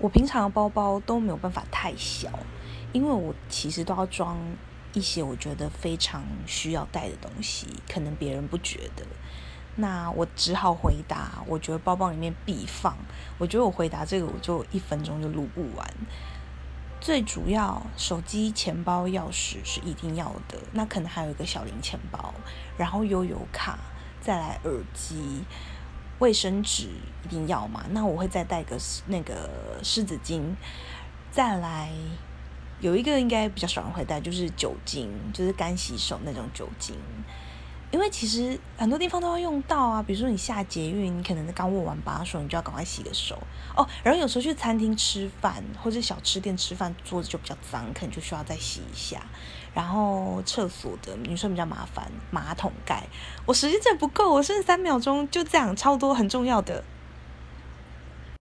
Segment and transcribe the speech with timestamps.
[0.00, 2.30] 我平常的包包都没有办法太小，
[2.92, 4.36] 因为我其实都要装
[4.94, 9.04] 一些我觉得非常需要带的东西，可能别人不觉得。
[9.76, 12.96] 那我只好回答，我觉得包包里面必放。
[13.38, 15.86] 我觉得我回答这个，我就一分钟就录不完。
[17.00, 20.58] 最主要，手机、钱包、钥匙是一定要的。
[20.72, 22.34] 那可能还有一个小零钱包，
[22.76, 23.78] 然后悠游卡，
[24.20, 25.44] 再来耳机。
[26.20, 26.88] 卫生纸
[27.24, 27.84] 一定要嘛？
[27.90, 29.50] 那我会再带个那个
[29.82, 30.54] 湿纸巾，
[31.30, 31.90] 再来
[32.80, 36.94] 有一个应该比较少人会带，就是酒精，就是干洗手那种酒精。
[37.90, 43.36] 因为其实很多地方都要用到啊，比如说你下捷运，你可能刚握完把手，你就要赶快洗个手
[43.76, 43.86] 哦。
[44.04, 49.22] 然后有时候去餐厅吃饭或者小吃店吃饭，桌子就比较脏，可能就需要再洗一下。
[49.74, 53.06] 然后厕所的女生比较麻烦，马桶盖，
[53.46, 56.84] 我时间真的不够，我剩三秒钟，就这样，超多很重要的。